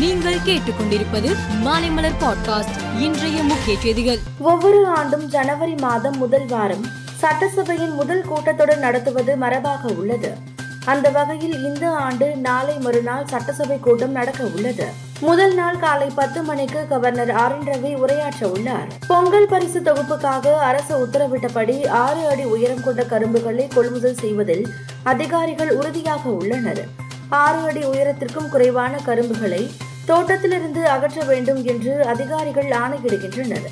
நீங்கள் 0.00 0.38
கேட்டுக்கொண்டிருப்பது 0.46 1.36
மாலைமலர் 1.64 2.16
பாட்காஸ்ட் 2.20 2.98
இன்றைய 2.98 3.42
முக்கிய 3.42 3.78
செய்திகள். 3.78 4.18
ஒவ்வொரு 4.38 4.86
ஆண்டும் 4.86 5.28
ஜனவரி 5.28 5.74
மாதம் 5.74 6.16
முதல் 6.18 6.46
வாரம் 6.46 6.84
சட்டசபையின் 7.16 7.94
முதல் 7.94 8.24
கூட்டத்தொடர் 8.24 8.78
நடத்துவது 8.78 9.36
மரபாக 9.36 9.88
உள்ளது. 9.88 10.36
அந்த 10.84 11.10
வகையில் 11.10 11.64
இந்த 11.64 11.90
ஆண்டு 11.90 12.36
நாளை 12.36 12.78
மறுநாள் 12.78 13.26
சட்டசபை 13.26 13.78
கூட்டம் 13.78 14.10
நடக்க 14.10 14.44
உள்ளது. 14.44 14.86
முதல் 15.20 15.54
நாள் 15.54 15.78
காலை 15.78 16.08
பத்து 16.14 16.42
மணிக்கு 16.42 16.86
கவர்னர் 16.88 17.30
ஆர் 17.30 17.56
என் 17.58 17.68
ரவி 17.68 17.94
உரையாற்ற 17.96 18.44
உள்ளார். 18.44 18.88
பொங்கல் 19.06 19.46
பரிசு 19.46 19.80
தொகுப்புக்காக 19.80 20.52
அரசு 20.52 21.06
உத்தரவிட்டபடி 21.06 21.88
ஆறு 21.88 22.26
அடி 22.26 22.44
உயரம் 22.44 22.82
கொண்ட 22.82 23.02
கரும்புகளை 23.02 23.68
கொள்முதல் 23.74 24.18
செய்வதில் 24.20 24.66
அதிகாரிகள் 25.02 25.70
உறுதியாக 25.70 26.30
உள்ளனர். 26.30 27.08
ஆறு 27.28 27.58
அடி 27.58 27.80
உயரத்திற்கும் 27.80 28.48
குறைவான 28.48 28.98
கரும்புகளை 29.06 29.70
தோட்டத்திலிருந்து 30.04 30.88
அகற்ற 30.88 31.24
வேண்டும் 31.24 31.64
என்று 31.64 32.04
அதிகாரிகள் 32.04 32.68
ஆணையிடுகின்றனர். 32.68 33.68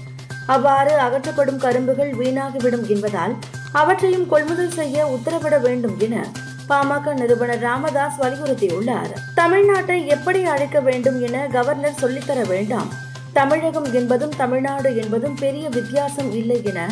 அவ்வாறு 0.47 0.93
அகற்றப்படும் 0.97 1.57
கரும்புகள் 1.57 2.13
வீணாகிவிடும் 2.15 2.87
என்பதால் 2.87 3.37
அவற்றையும் 3.73 4.29
கொள்முதல் 4.29 4.71
செய்ய 4.71 5.07
உத்தரவிட 5.07 5.61
வேண்டும் 5.61 5.99
என 5.99 6.27
பாமக 6.69 7.13
நிறுவனர் 7.13 7.61
ராமதாஸ் 7.61 8.21
வலியுறுத்தியுள்ளார். 8.21 9.13
தமிழ்நாட்டை 9.37 10.07
எப்படி 10.07 10.45
அழைக்க 10.45 10.81
வேண்டும் 10.81 11.23
என 11.23 11.47
கவர்னர் 11.53 12.01
சொல்லித்தர 12.03 12.47
வேண்டாம். 12.47 12.91
தமிழகம் 13.33 13.93
என்பதும் 13.93 14.35
தமிழ்நாடு 14.37 14.97
என்பதும் 14.97 15.35
பெரிய 15.35 15.69
வித்தியாசம் 15.69 16.33
இல்லை 16.33 16.61
என 16.65 16.89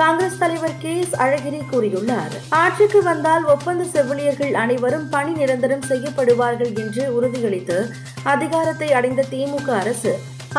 காங்கிரஸ் 0.00 0.40
தலைவர் 0.40 0.74
கே 0.82 0.92
எஸ் 1.02 1.14
அழகிரி 1.24 1.60
கூறியுள்ளார். 1.70 2.34
ஆட்சிக்கு 2.62 3.00
வந்தால் 3.02 3.44
ஒப்பந்த 3.54 3.82
செவிலியர்கள் 3.92 4.52
அனைவரும் 4.62 5.06
பணி 5.14 5.32
நிரந்தரம் 5.40 5.84
செய்யப்படுவார்கள் 5.90 6.72
என்று 6.82 7.04
உறுதியளித்து 7.16 7.78
அதிகாரத்தை 8.32 8.88
அடைந்த 8.98 9.24
திமுக 9.32 9.68
அரசு 9.80 10.12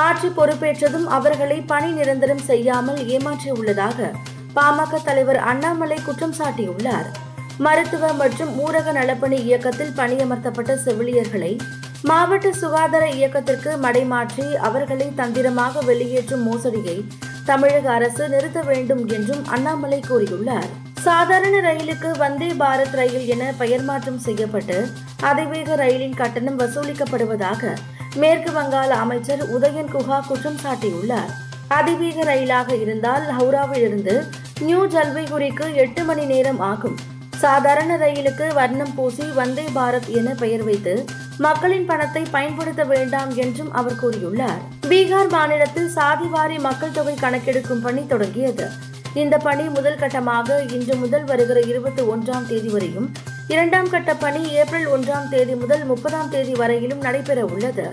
ஆட்சி 0.05 0.29
பொறுப்பேற்றதும் 0.37 1.07
அவர்களை 1.17 1.59
பணி 1.71 1.89
நிரந்தரம் 1.91 2.43
செய்யாமல் 2.49 2.99
ஏமாற்றியுள்ளதாக 3.15 4.09
பாமக 4.55 5.01
தலைவர் 5.03 5.39
அண்ணாமலை 5.51 5.99
குற்றம் 6.07 6.37
சாட்டியுள்ளார். 6.39 7.09
மருத்துவ 7.57 8.11
மற்றும் 8.13 8.51
ஊரக 8.65 8.91
நலப்பணி 8.99 9.39
இயக்கத்தில் 9.47 9.95
பணியமர்த்தப்பட்ட 9.95 10.73
செவிலியர்களை 10.85 11.53
மாவட்ட 12.09 12.51
சுகாதார 12.59 13.05
இயக்கத்திற்கு 13.17 13.71
மடைமாற்றி 13.85 14.45
அவர்களை 14.67 15.07
தந்திரமாக 15.15 15.81
வெளியேற்றும் 15.89 16.45
மோசடியை 16.47 16.97
தமிழக 17.49 17.91
அரசு 17.91 18.29
நிறுத்த 18.29 18.61
வேண்டும் 18.61 19.07
என்றும் 19.07 19.47
அண்ணாமலை 19.47 19.99
கூறியுள்ளார். 20.09 20.69
சாதாரண 20.99 21.73
ரயிலுக்கு 21.73 22.17
வந்தே 22.17 22.47
பாரத் 22.47 22.95
ரயில் 22.99 23.27
என 23.27 23.53
பெயர் 23.57 23.81
மாற்றம் 23.81 24.19
செய்யப்பட்டு 24.19 24.87
அதிவேக 25.21 25.75
ரயிலின் 25.75 26.15
கட்டணம் 26.15 26.59
வசூலிக்கப்படுவதாக 26.59 27.77
மேற்கு 28.15 28.51
வங்காள 28.51 28.87
அமைச்சர் 28.87 29.43
உதயன் 29.59 29.91
குஹா 29.93 30.19
குற்றம் 30.27 30.59
சாட்டியுள்ளார். 30.63 31.31
அதிவேக 31.67 32.23
ரயிலாக 32.23 32.75
இருந்தால் 32.75 33.25
ஹவுராவிலிருந்து 33.39 34.15
நியூ 34.59 34.87
ஜல்பைகுரிக்கு 34.87 35.73
எட்டு 35.73 36.03
மணி 36.03 36.25
நேரம் 36.25 36.59
ஆகும். 36.59 36.97
சாதாரண 37.35 37.97
ரயிலுக்கு 37.97 38.53
வர்ணம் 38.53 38.95
பூசி 38.95 39.23
வந்தே 39.35 39.65
பாரத் 39.75 40.07
என 40.07 40.33
பெயர் 40.33 40.63
வைத்து 40.63 41.05
மக்களின் 41.45 41.85
பணத்தை 41.85 42.21
பயன்படுத்த 42.31 42.83
வேண்டாம் 42.83 43.35
என்றும் 43.35 43.71
அவர் 43.71 43.99
கூறியுள்ளார். 44.01 44.61
பீகார் 44.89 45.29
மாநிலத்தில் 45.29 45.89
சாதிவாரி 45.95 46.57
மக்கள் 46.59 46.91
தொகை 46.91 47.13
கணக்கெடுக்கும் 47.21 47.81
பணி 47.81 48.01
தொடங்கியது. 48.05 48.65
இந்த 49.13 49.37
பணி 49.37 49.63
முதல் 49.63 49.99
கட்டமாக 49.99 50.57
இன்று 50.71 50.95
முதல் 50.95 51.23
வருகிற 51.23 51.59
இருபத்தி 51.61 52.03
ஒன்றாம் 52.03 52.47
தேதி 52.47 52.67
வரையும் 52.67 53.07
இரண்டாம் 53.47 53.89
கட்ட 53.89 54.13
பணி 54.15 54.41
ஏப்ரல் 54.51 54.89
ஒன்றாம் 54.95 55.29
தேதி 55.29 55.55
முதல் 55.55 55.85
முப்பதாம் 55.85 56.29
தேதி 56.29 56.53
வரையிலும் 56.53 57.05
நடைபெற 57.07 57.45
உள்ளது. 57.45 57.87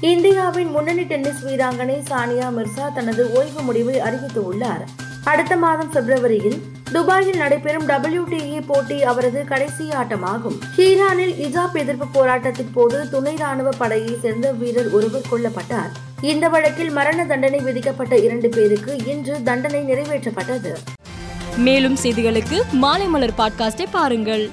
இந்தியாவின் 0.00 0.70
முன்னணி 0.70 1.02
டென்னிஸ் 1.02 1.44
வீராங்கனை 1.46 1.98
சானியா 2.10 2.48
மிர்சா 2.58 2.92
தனது 2.94 3.24
ஓய்வு 3.32 3.62
முடிவை 3.62 3.96
அறிவித்துள்ளார். 4.00 4.84
அடுத்த 5.24 5.56
மாதம் 5.56 5.92
பிப்ரவரியில் 5.92 6.60
துபாயில் 6.92 7.36
நடைபெறும் 7.36 7.88
WTA 7.88 8.60
போட்டி 8.66 9.02
அவரது 9.02 9.44
கடைசி 9.44 9.88
ஆட்டமாகும். 9.88 10.58
ஈரானில் 10.76 11.32
இஜாப் 11.32 11.74
எதிர்ப்பு 11.74 12.06
போராட்டத்தின் 12.06 12.70
போது 12.72 13.10
துணை 13.10 13.34
ராணுவ 13.36 13.70
படையை 13.78 14.18
சேர்ந்த 14.22 14.52
வீரர் 14.52 14.90
ஒருவர் 14.90 15.26
கொல்லப்பட்டார். 15.32 15.90
இந்த 16.20 16.48
வழக்கில் 16.48 16.90
மரண 16.90 17.26
தண்டனை 17.26 17.60
விதிக்கப்பட்ட 17.60 18.18
இரண்டு 18.18 18.48
பேருக்கு 18.48 18.98
இன்று 19.06 19.42
தண்டனை 19.42 19.82
நிறைவேற்றப்பட்டது. 19.82 20.74
மேலும் 21.56 21.96
செய்திகளுக்கு 22.02 22.62
மாலைமலர் 22.82 23.38
பாட்காஸ்டை 23.38 23.86
பாருங்கள். 23.90 24.50